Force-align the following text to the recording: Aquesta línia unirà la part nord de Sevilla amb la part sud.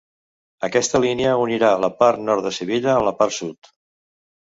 Aquesta 0.67 1.01
línia 1.01 1.33
unirà 1.41 1.69
la 1.83 1.89
part 1.99 2.23
nord 2.29 2.47
de 2.47 2.53
Sevilla 2.57 2.91
amb 2.95 3.07
la 3.09 3.13
part 3.21 3.37
sud. 3.37 3.71